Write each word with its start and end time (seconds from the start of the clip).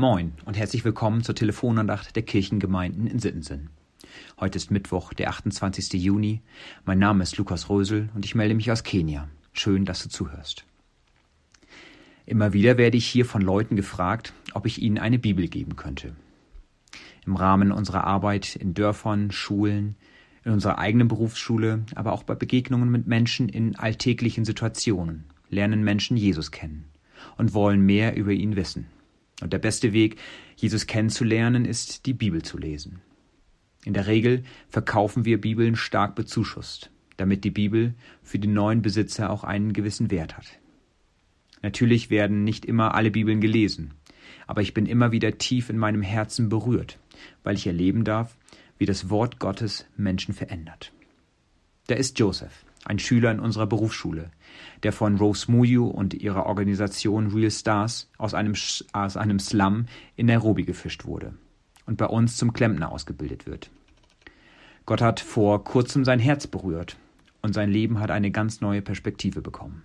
Moin 0.00 0.34
und 0.44 0.56
herzlich 0.56 0.84
willkommen 0.84 1.24
zur 1.24 1.34
Telefonandacht 1.34 2.14
der 2.14 2.22
Kirchengemeinden 2.22 3.08
in 3.08 3.18
Sittensen. 3.18 3.70
Heute 4.38 4.56
ist 4.56 4.70
Mittwoch, 4.70 5.12
der 5.12 5.28
28. 5.28 5.94
Juni. 5.94 6.40
Mein 6.84 7.00
Name 7.00 7.24
ist 7.24 7.36
Lukas 7.36 7.68
Rösel 7.68 8.08
und 8.14 8.24
ich 8.24 8.36
melde 8.36 8.54
mich 8.54 8.70
aus 8.70 8.84
Kenia. 8.84 9.28
Schön, 9.52 9.84
dass 9.84 10.04
du 10.04 10.08
zuhörst. 10.08 10.64
Immer 12.26 12.52
wieder 12.52 12.78
werde 12.78 12.96
ich 12.96 13.08
hier 13.08 13.24
von 13.24 13.42
Leuten 13.42 13.74
gefragt, 13.74 14.34
ob 14.54 14.66
ich 14.66 14.80
ihnen 14.80 14.98
eine 14.98 15.18
Bibel 15.18 15.48
geben 15.48 15.74
könnte. 15.74 16.14
Im 17.26 17.34
Rahmen 17.34 17.72
unserer 17.72 18.04
Arbeit 18.04 18.54
in 18.54 18.74
Dörfern, 18.74 19.32
Schulen, 19.32 19.96
in 20.44 20.52
unserer 20.52 20.78
eigenen 20.78 21.08
Berufsschule, 21.08 21.82
aber 21.96 22.12
auch 22.12 22.22
bei 22.22 22.36
Begegnungen 22.36 22.88
mit 22.88 23.08
Menschen 23.08 23.48
in 23.48 23.74
alltäglichen 23.74 24.44
Situationen 24.44 25.24
lernen 25.50 25.82
Menschen 25.82 26.16
Jesus 26.16 26.52
kennen 26.52 26.84
und 27.36 27.52
wollen 27.52 27.80
mehr 27.80 28.14
über 28.14 28.30
ihn 28.30 28.54
wissen. 28.54 28.86
Und 29.40 29.52
der 29.52 29.58
beste 29.58 29.92
Weg, 29.92 30.16
Jesus 30.56 30.86
kennenzulernen, 30.86 31.64
ist, 31.64 32.06
die 32.06 32.14
Bibel 32.14 32.42
zu 32.42 32.58
lesen. 32.58 33.00
In 33.84 33.94
der 33.94 34.06
Regel 34.06 34.42
verkaufen 34.68 35.24
wir 35.24 35.40
Bibeln 35.40 35.76
stark 35.76 36.14
bezuschusst, 36.14 36.90
damit 37.16 37.44
die 37.44 37.50
Bibel 37.50 37.94
für 38.22 38.38
die 38.38 38.48
neuen 38.48 38.82
Besitzer 38.82 39.30
auch 39.30 39.44
einen 39.44 39.72
gewissen 39.72 40.10
Wert 40.10 40.36
hat. 40.36 40.46
Natürlich 41.62 42.10
werden 42.10 42.44
nicht 42.44 42.64
immer 42.64 42.94
alle 42.94 43.10
Bibeln 43.10 43.40
gelesen, 43.40 43.94
aber 44.46 44.62
ich 44.62 44.74
bin 44.74 44.86
immer 44.86 45.12
wieder 45.12 45.38
tief 45.38 45.70
in 45.70 45.78
meinem 45.78 46.02
Herzen 46.02 46.48
berührt, 46.48 46.98
weil 47.42 47.56
ich 47.56 47.66
erleben 47.66 48.04
darf, 48.04 48.36
wie 48.78 48.86
das 48.86 49.10
Wort 49.10 49.38
Gottes 49.38 49.86
Menschen 49.96 50.34
verändert. 50.34 50.92
Da 51.86 51.94
ist 51.94 52.18
Joseph, 52.18 52.64
ein 52.84 52.98
Schüler 52.98 53.30
in 53.30 53.40
unserer 53.40 53.66
Berufsschule, 53.66 54.30
der 54.82 54.92
von 54.92 55.16
Rose 55.16 55.50
Muyu 55.50 55.86
und 55.86 56.14
ihrer 56.14 56.46
Organisation 56.46 57.28
Real 57.28 57.50
Stars 57.50 58.10
aus 58.18 58.34
einem, 58.34 58.54
aus 58.92 59.16
einem 59.16 59.38
Slum 59.38 59.86
in 60.16 60.26
Nairobi 60.26 60.64
gefischt 60.64 61.04
wurde 61.04 61.34
und 61.86 61.96
bei 61.96 62.06
uns 62.06 62.36
zum 62.36 62.52
Klempner 62.52 62.92
ausgebildet 62.92 63.46
wird. 63.46 63.70
Gott 64.86 65.02
hat 65.02 65.20
vor 65.20 65.64
kurzem 65.64 66.04
sein 66.04 66.18
Herz 66.18 66.46
berührt 66.46 66.96
und 67.42 67.52
sein 67.52 67.70
Leben 67.70 68.00
hat 68.00 68.10
eine 68.10 68.30
ganz 68.30 68.60
neue 68.60 68.82
Perspektive 68.82 69.42
bekommen. 69.42 69.82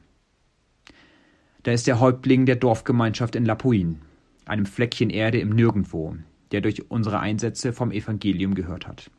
Da 1.63 1.71
ist 1.71 1.87
der 1.87 1.99
Häuptling 1.99 2.45
der 2.45 2.57
Dorfgemeinschaft 2.57 3.35
in 3.35 3.45
Lapuin, 3.45 4.01
einem 4.45 4.65
Fleckchen 4.65 5.09
Erde 5.09 5.39
im 5.39 5.49
Nirgendwo, 5.49 6.15
der 6.51 6.61
durch 6.61 6.91
unsere 6.91 7.19
Einsätze 7.19 7.73
vom 7.73 7.91
Evangelium 7.91 8.53
gehört 8.53 8.87
hat. 8.87 9.09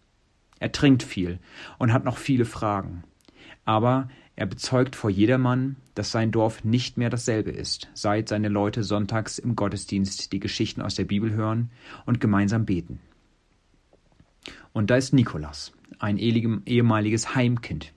Er 0.61 0.73
trinkt 0.73 1.03
viel 1.03 1.39
und 1.79 1.93
hat 1.93 2.05
noch 2.05 2.19
viele 2.19 2.45
Fragen. 2.45 3.05
Aber 3.65 4.09
er 4.37 4.47
bezeugt 4.47 4.97
vor 4.97 5.11
jedermann, 5.11 5.77
dass 5.95 6.11
sein 6.11 6.33
Dorf 6.33 6.65
nicht 6.65 6.97
mehr 6.97 7.11
dasselbe 7.11 7.51
ist, 7.51 7.89
seit 7.95 8.29
seine 8.29 8.49
Leute 8.49 8.83
sonntags 8.83 9.39
im 9.39 9.55
Gottesdienst 9.55 10.33
die 10.33 10.41
Geschichten 10.41 10.83
aus 10.83 10.97
der 10.97 11.05
Bibel 11.05 11.33
hören 11.33 11.71
und 12.05 12.21
gemeinsam 12.21 12.67
beten. 12.67 13.01
Und 14.73 14.91
da 14.91 14.97
ist 14.97 15.13
Nikolas, 15.13 15.73
ein 16.01 16.19
ehemaliges 16.19 17.35
Heimkind 17.35 17.93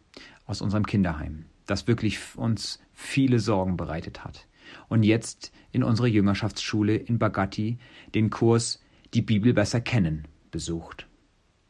aus 0.45 0.61
unserem 0.61 0.85
Kinderheim, 0.85 1.45
das 1.65 1.87
wirklich 1.87 2.19
uns 2.35 2.79
viele 2.93 3.39
Sorgen 3.39 3.77
bereitet 3.77 4.23
hat 4.23 4.47
und 4.89 5.03
jetzt 5.03 5.51
in 5.71 5.83
unserer 5.83 6.07
Jüngerschaftsschule 6.07 6.95
in 6.95 7.19
Bagatti 7.19 7.77
den 8.15 8.29
Kurs 8.29 8.81
Die 9.13 9.21
Bibel 9.21 9.53
besser 9.53 9.81
kennen 9.81 10.27
besucht. 10.51 11.07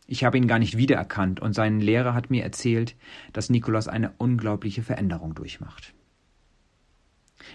Ich 0.08 0.24
habe 0.24 0.38
ihn 0.38 0.48
gar 0.48 0.58
nicht 0.58 0.78
wiedererkannt 0.78 1.42
und 1.42 1.54
sein 1.54 1.82
Lehrer 1.82 2.14
hat 2.14 2.30
mir 2.30 2.44
erzählt, 2.44 2.96
dass 3.34 3.50
Nikolaus 3.50 3.90
eine 3.90 4.14
unglaubliche 4.18 4.82
Veränderung 4.82 5.36
durchmacht. 5.36 5.94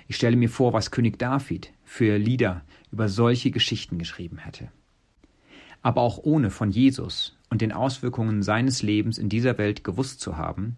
Ich 0.06 0.17
stelle 0.17 0.36
mir 0.36 0.50
vor, 0.50 0.75
was 0.75 0.91
König 0.91 1.19
David 1.19 1.73
für 1.83 2.19
Lieder 2.19 2.62
über 2.91 3.08
solche 3.08 3.50
Geschichten 3.50 3.98
geschrieben 3.98 4.39
hätte. 4.39 4.70
Aber 5.80 6.03
auch 6.03 6.19
ohne 6.19 6.50
von 6.50 6.70
Jesus 6.70 7.39
und 7.48 7.62
den 7.62 7.73
Auswirkungen 7.73 8.42
seines 8.42 8.83
Lebens 8.83 9.19
in 9.19 9.30
dieser 9.30 9.56
Welt 9.58 9.83
gewusst 9.83 10.20
zu 10.20 10.36
haben, 10.36 10.77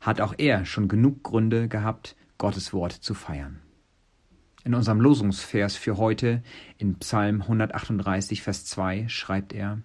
hat 0.00 0.20
auch 0.20 0.34
er 0.38 0.64
schon 0.64 0.88
genug 0.88 1.22
Gründe 1.22 1.68
gehabt, 1.68 2.16
Gottes 2.38 2.72
Wort 2.72 2.92
zu 2.92 3.14
feiern. 3.14 3.60
In 4.64 4.74
unserem 4.74 5.00
Losungsvers 5.00 5.76
für 5.76 5.96
heute 5.96 6.42
in 6.78 6.96
Psalm 6.96 7.42
138, 7.42 8.42
Vers 8.42 8.64
2 8.66 9.08
schreibt 9.08 9.52
er, 9.52 9.80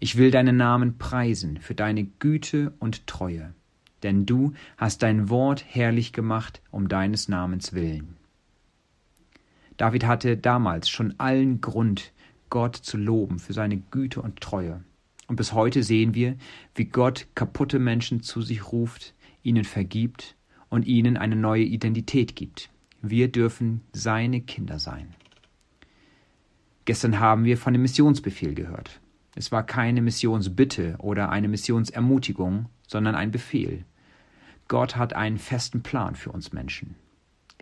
ich 0.00 0.16
will 0.16 0.30
deinen 0.30 0.56
Namen 0.56 0.98
preisen 0.98 1.58
für 1.58 1.74
deine 1.74 2.04
Güte 2.04 2.72
und 2.78 3.06
Treue, 3.06 3.54
denn 4.02 4.26
du 4.26 4.52
hast 4.76 5.02
dein 5.02 5.28
Wort 5.28 5.64
herrlich 5.66 6.12
gemacht 6.12 6.62
um 6.70 6.88
deines 6.88 7.28
Namens 7.28 7.72
willen. 7.72 8.16
David 9.76 10.06
hatte 10.06 10.36
damals 10.36 10.88
schon 10.88 11.14
allen 11.18 11.60
Grund, 11.60 12.12
Gott 12.50 12.76
zu 12.76 12.96
loben 12.96 13.38
für 13.38 13.52
seine 13.52 13.76
Güte 13.76 14.22
und 14.22 14.40
Treue. 14.40 14.82
Und 15.26 15.36
bis 15.36 15.52
heute 15.52 15.82
sehen 15.82 16.14
wir, 16.14 16.36
wie 16.74 16.86
Gott 16.86 17.26
kaputte 17.34 17.78
Menschen 17.78 18.22
zu 18.22 18.40
sich 18.40 18.72
ruft, 18.72 19.14
ihnen 19.42 19.64
vergibt 19.64 20.36
und 20.68 20.86
ihnen 20.86 21.16
eine 21.16 21.36
neue 21.36 21.64
Identität 21.64 22.34
gibt. 22.34 22.70
Wir 23.02 23.30
dürfen 23.30 23.82
seine 23.92 24.40
Kinder 24.40 24.78
sein. 24.78 25.14
Gestern 26.86 27.20
haben 27.20 27.44
wir 27.44 27.58
von 27.58 27.74
dem 27.74 27.82
Missionsbefehl 27.82 28.54
gehört. 28.54 29.00
Es 29.38 29.52
war 29.52 29.64
keine 29.64 30.02
Missionsbitte 30.02 30.96
oder 30.98 31.30
eine 31.30 31.46
Missionsermutigung, 31.46 32.66
sondern 32.88 33.14
ein 33.14 33.30
Befehl. 33.30 33.84
Gott 34.66 34.96
hat 34.96 35.12
einen 35.12 35.38
festen 35.38 35.84
Plan 35.84 36.16
für 36.16 36.32
uns 36.32 36.52
Menschen. 36.52 36.96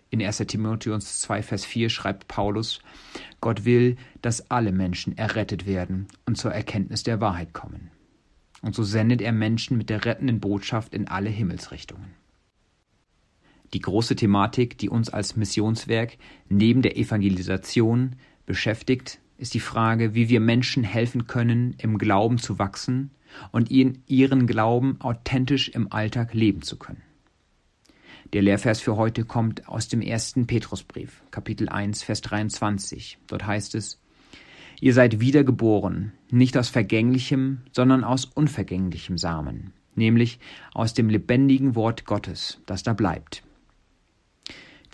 In 0.09 0.23
1. 0.23 0.39
Timotheus 0.39 1.21
2, 1.21 1.43
Vers 1.43 1.67
4 1.67 1.91
schreibt 1.91 2.29
Paulus, 2.29 2.81
Gott 3.43 3.67
will, 3.67 3.97
dass 4.23 4.51
alle 4.51 4.73
Menschen 4.73 5.19
errettet 5.19 5.67
werden 5.67 6.09
und 6.25 6.39
zur 6.39 6.51
Erkenntnis 6.51 7.03
der 7.03 7.21
Wahrheit 7.21 7.53
kommen. 7.53 7.91
Und 8.63 8.75
so 8.75 8.83
sendet 8.83 9.21
er 9.21 9.33
Menschen 9.33 9.77
mit 9.77 9.91
der 9.91 10.07
rettenden 10.07 10.41
Botschaft 10.41 10.95
in 10.95 11.09
alle 11.09 11.29
Himmelsrichtungen. 11.29 12.15
Die 13.75 13.81
große 13.81 14.17
Thematik, 14.17 14.79
die 14.79 14.89
uns 14.89 15.11
als 15.11 15.37
Missionswerk 15.37 16.17
neben 16.49 16.81
der 16.81 16.97
Evangelisation 16.97 18.17
beschäftigt, 18.47 19.21
ist 19.39 19.55
die 19.55 19.61
Frage, 19.61 20.15
wie 20.15 20.29
wir 20.29 20.41
Menschen 20.41 20.85
helfen 20.85 21.27
können, 21.27 21.75
im 21.79 21.99
Glauben 21.99 22.39
zu 22.39 22.59
wachsen 22.59 23.11
und 23.53 23.71
ihren 23.71 24.47
Glauben 24.47 25.01
authentisch 25.01 25.69
im 25.69 25.93
Alltag 25.93 26.35
leben 26.35 26.63
zu 26.63 26.77
können. 26.77 27.03
Der 28.33 28.43
Lehrvers 28.43 28.81
für 28.81 28.97
heute 28.97 29.25
kommt 29.25 29.69
aus 29.69 29.89
dem 29.89 30.01
ersten 30.01 30.47
Petrusbrief, 30.47 31.23
Kapitel 31.31 31.69
1, 31.69 32.03
Vers 32.03 32.23
23. 32.23 33.19
Dort 33.29 33.47
heißt 33.47 33.75
es, 33.75 34.01
Ihr 34.81 34.93
seid 34.93 35.21
wiedergeboren, 35.21 36.13
nicht 36.31 36.57
aus 36.59 36.69
vergänglichem, 36.69 37.63
sondern 37.73 38.05
aus 38.05 38.27
unvergänglichem 38.27 39.17
Samen, 39.17 39.73
nämlich 39.95 40.39
aus 40.75 40.93
dem 40.93 41.09
lebendigen 41.09 41.75
Wort 41.75 42.05
Gottes, 42.05 42.61
das 42.67 42.83
da 42.83 42.93
bleibt. 42.93 43.46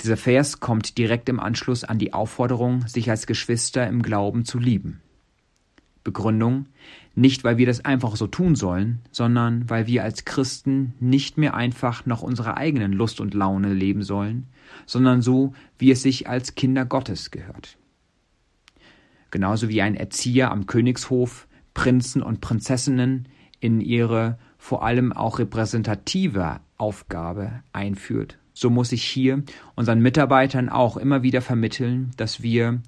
Dieser 0.02 0.16
Vers 0.16 0.60
kommt 0.60 0.98
direkt 0.98 1.28
im 1.28 1.38
Anschluss 1.38 1.84
an 1.84 1.98
die 1.98 2.12
Aufforderung, 2.12 2.86
sich 2.88 3.08
als 3.08 3.26
Geschwister 3.26 3.86
im 3.86 4.02
Glauben 4.02 4.44
zu 4.44 4.58
lieben. 4.58 5.00
Begründung 6.02 6.66
nicht, 7.14 7.44
weil 7.44 7.58
wir 7.58 7.66
das 7.66 7.84
einfach 7.84 8.16
so 8.16 8.26
tun 8.26 8.56
sollen, 8.56 9.00
sondern 9.12 9.68
weil 9.68 9.86
wir 9.86 10.02
als 10.02 10.24
Christen 10.24 10.94
nicht 10.98 11.38
mehr 11.38 11.54
einfach 11.54 12.06
nach 12.06 12.22
unserer 12.22 12.56
eigenen 12.56 12.92
Lust 12.92 13.20
und 13.20 13.34
Laune 13.34 13.72
leben 13.72 14.02
sollen, 14.02 14.48
sondern 14.86 15.22
so, 15.22 15.52
wie 15.78 15.90
es 15.90 16.02
sich 16.02 16.28
als 16.28 16.54
Kinder 16.54 16.84
Gottes 16.84 17.30
gehört. 17.30 17.76
Genauso 19.30 19.68
wie 19.68 19.82
ein 19.82 19.94
Erzieher 19.94 20.50
am 20.50 20.66
Königshof 20.66 21.46
Prinzen 21.74 22.22
und 22.22 22.40
Prinzessinnen 22.40 23.28
in 23.60 23.80
ihre 23.80 24.38
vor 24.58 24.84
allem 24.84 25.12
auch 25.12 25.38
repräsentative 25.38 26.60
Aufgabe 26.76 27.62
einführt, 27.72 28.38
so 28.62 28.70
muss 28.70 28.92
ich 28.92 29.04
hier 29.04 29.42
unseren 29.74 30.00
Mitarbeitern 30.00 30.70
auch 30.70 30.96
immer 30.96 31.22
wieder 31.22 31.42
vermitteln, 31.42 32.12
dass 32.16 32.42
wir 32.42 32.80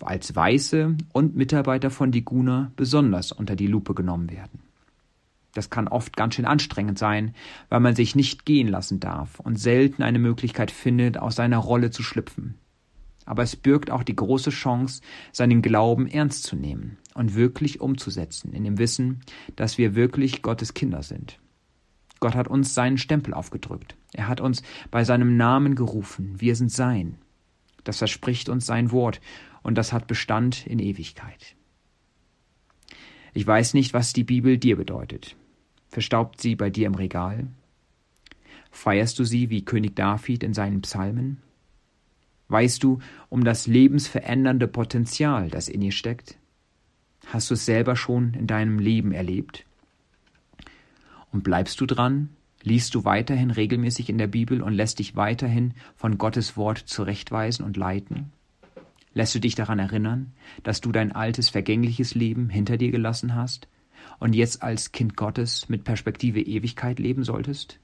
als 0.00 0.34
Weiße 0.34 0.96
und 1.12 1.36
Mitarbeiter 1.36 1.90
von 1.90 2.12
Diguna 2.12 2.72
besonders 2.76 3.32
unter 3.32 3.56
die 3.56 3.66
Lupe 3.66 3.94
genommen 3.94 4.30
werden. 4.30 4.60
Das 5.54 5.70
kann 5.70 5.88
oft 5.88 6.16
ganz 6.16 6.36
schön 6.36 6.44
anstrengend 6.44 6.98
sein, 6.98 7.34
weil 7.68 7.80
man 7.80 7.96
sich 7.96 8.14
nicht 8.14 8.44
gehen 8.46 8.68
lassen 8.68 9.00
darf 9.00 9.40
und 9.40 9.58
selten 9.58 10.02
eine 10.02 10.20
Möglichkeit 10.20 10.70
findet, 10.70 11.18
aus 11.18 11.34
seiner 11.34 11.58
Rolle 11.58 11.90
zu 11.90 12.02
schlüpfen. 12.02 12.54
Aber 13.24 13.42
es 13.42 13.56
birgt 13.56 13.90
auch 13.90 14.04
die 14.04 14.16
große 14.16 14.50
Chance, 14.50 15.02
seinen 15.32 15.60
Glauben 15.60 16.06
ernst 16.06 16.44
zu 16.44 16.54
nehmen 16.54 16.98
und 17.14 17.34
wirklich 17.34 17.80
umzusetzen, 17.80 18.52
in 18.52 18.62
dem 18.62 18.78
Wissen, 18.78 19.20
dass 19.56 19.76
wir 19.76 19.96
wirklich 19.96 20.42
Gottes 20.42 20.72
Kinder 20.72 21.02
sind. 21.02 21.38
Gott 22.20 22.34
hat 22.34 22.48
uns 22.48 22.74
seinen 22.74 22.98
Stempel 22.98 23.34
aufgedrückt. 23.34 23.96
Er 24.12 24.28
hat 24.28 24.40
uns 24.40 24.62
bei 24.90 25.04
seinem 25.04 25.36
Namen 25.36 25.74
gerufen. 25.74 26.34
Wir 26.38 26.56
sind 26.56 26.72
sein. 26.72 27.18
Das 27.84 27.98
verspricht 27.98 28.48
uns 28.48 28.66
sein 28.66 28.90
Wort 28.90 29.20
und 29.62 29.76
das 29.76 29.92
hat 29.92 30.06
Bestand 30.06 30.66
in 30.66 30.78
Ewigkeit. 30.78 31.56
Ich 33.34 33.46
weiß 33.46 33.74
nicht, 33.74 33.94
was 33.94 34.12
die 34.12 34.24
Bibel 34.24 34.58
dir 34.58 34.76
bedeutet. 34.76 35.36
Verstaubt 35.88 36.40
sie 36.40 36.56
bei 36.56 36.70
dir 36.70 36.86
im 36.86 36.94
Regal? 36.94 37.46
Feierst 38.70 39.18
du 39.18 39.24
sie 39.24 39.50
wie 39.50 39.64
König 39.64 39.96
David 39.96 40.42
in 40.42 40.54
seinen 40.54 40.82
Psalmen? 40.82 41.38
Weißt 42.48 42.82
du 42.82 42.98
um 43.28 43.44
das 43.44 43.66
lebensverändernde 43.66 44.68
Potenzial, 44.68 45.50
das 45.50 45.68
in 45.68 45.82
ihr 45.82 45.92
steckt? 45.92 46.38
Hast 47.26 47.50
du 47.50 47.54
es 47.54 47.66
selber 47.66 47.94
schon 47.94 48.34
in 48.34 48.46
deinem 48.46 48.78
Leben 48.78 49.12
erlebt? 49.12 49.66
Und 51.32 51.44
bleibst 51.44 51.80
du 51.80 51.86
dran? 51.86 52.30
Liest 52.62 52.94
du 52.94 53.04
weiterhin 53.04 53.50
regelmäßig 53.50 54.08
in 54.08 54.18
der 54.18 54.26
Bibel 54.26 54.62
und 54.62 54.72
lässt 54.72 54.98
dich 54.98 55.14
weiterhin 55.14 55.74
von 55.94 56.18
Gottes 56.18 56.56
Wort 56.56 56.78
zurechtweisen 56.78 57.64
und 57.64 57.76
leiten? 57.76 58.32
Lässt 59.14 59.34
du 59.34 59.38
dich 59.38 59.54
daran 59.54 59.78
erinnern, 59.78 60.32
dass 60.64 60.80
du 60.80 60.92
dein 60.92 61.12
altes, 61.12 61.50
vergängliches 61.50 62.14
Leben 62.14 62.48
hinter 62.48 62.76
dir 62.76 62.90
gelassen 62.90 63.34
hast 63.34 63.68
und 64.18 64.34
jetzt 64.34 64.62
als 64.62 64.92
Kind 64.92 65.16
Gottes 65.16 65.68
mit 65.68 65.84
Perspektive 65.84 66.40
Ewigkeit 66.40 66.98
leben 66.98 67.24
solltest? 67.24 67.78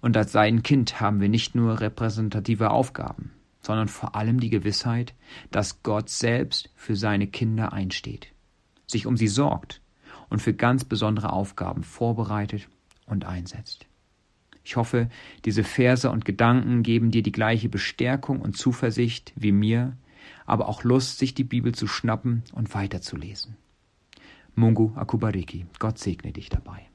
Und 0.00 0.16
als 0.16 0.32
sein 0.32 0.62
Kind 0.62 1.00
haben 1.00 1.20
wir 1.20 1.28
nicht 1.28 1.54
nur 1.54 1.80
repräsentative 1.80 2.70
Aufgaben, 2.70 3.30
sondern 3.60 3.88
vor 3.88 4.16
allem 4.16 4.40
die 4.40 4.50
Gewissheit, 4.50 5.14
dass 5.52 5.84
Gott 5.84 6.08
selbst 6.08 6.70
für 6.74 6.96
seine 6.96 7.28
Kinder 7.28 7.72
einsteht, 7.72 8.32
sich 8.86 9.06
um 9.06 9.16
sie 9.16 9.28
sorgt 9.28 9.81
und 10.32 10.40
für 10.40 10.54
ganz 10.54 10.82
besondere 10.84 11.30
Aufgaben 11.30 11.82
vorbereitet 11.82 12.66
und 13.04 13.26
einsetzt. 13.26 13.84
Ich 14.64 14.76
hoffe, 14.76 15.10
diese 15.44 15.62
Verse 15.62 16.10
und 16.10 16.24
Gedanken 16.24 16.82
geben 16.82 17.10
dir 17.10 17.22
die 17.22 17.32
gleiche 17.32 17.68
Bestärkung 17.68 18.40
und 18.40 18.56
Zuversicht 18.56 19.34
wie 19.36 19.52
mir, 19.52 19.94
aber 20.46 20.68
auch 20.68 20.84
Lust, 20.84 21.18
sich 21.18 21.34
die 21.34 21.44
Bibel 21.44 21.74
zu 21.74 21.86
schnappen 21.86 22.44
und 22.54 22.72
weiterzulesen. 22.74 23.56
Mungu 24.54 24.92
Akubariki, 24.94 25.66
Gott 25.78 25.98
segne 25.98 26.32
dich 26.32 26.48
dabei. 26.48 26.88